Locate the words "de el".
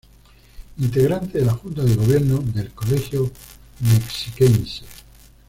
2.39-2.71